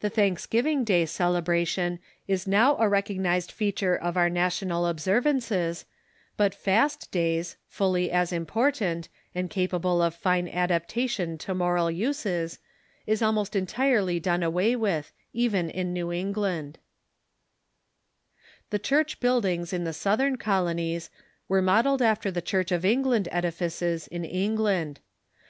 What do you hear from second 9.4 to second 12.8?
capable of fine adaptation to moral uses,